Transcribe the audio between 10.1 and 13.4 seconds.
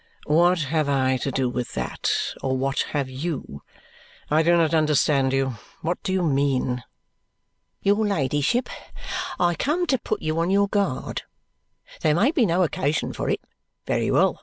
you on your guard. There may be no occasion for